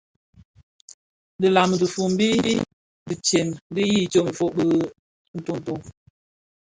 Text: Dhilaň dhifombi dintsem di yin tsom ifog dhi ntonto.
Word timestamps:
Dhilaň 1.41 1.71
dhifombi 1.81 2.29
dintsem 3.07 3.47
di 3.75 3.81
yin 3.93 4.09
tsom 4.11 4.25
ifog 4.33 4.51
dhi 4.57 4.67
ntonto. 5.39 5.73